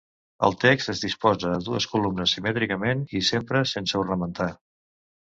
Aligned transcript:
El 0.45 0.55
text 0.61 0.89
es 0.93 1.01
disposa 1.03 1.51
a 1.57 1.59
dues 1.67 1.87
columnes 1.91 2.33
simètricament 2.37 3.05
i 3.21 3.21
sempre 3.29 3.63
sense 3.73 4.01
ornamentar. 4.05 4.49